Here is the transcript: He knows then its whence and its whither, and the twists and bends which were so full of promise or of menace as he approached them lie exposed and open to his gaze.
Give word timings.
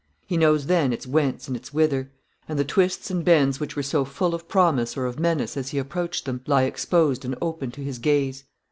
He 0.25 0.35
knows 0.35 0.65
then 0.65 0.91
its 0.91 1.05
whence 1.05 1.47
and 1.47 1.55
its 1.55 1.75
whither, 1.75 2.11
and 2.49 2.57
the 2.57 2.65
twists 2.65 3.11
and 3.11 3.23
bends 3.23 3.59
which 3.59 3.75
were 3.75 3.83
so 3.83 4.03
full 4.03 4.33
of 4.33 4.47
promise 4.47 4.97
or 4.97 5.05
of 5.05 5.19
menace 5.19 5.55
as 5.55 5.69
he 5.69 5.77
approached 5.77 6.25
them 6.25 6.41
lie 6.47 6.63
exposed 6.63 7.23
and 7.23 7.35
open 7.39 7.69
to 7.69 7.83
his 7.83 7.99
gaze. 7.99 8.45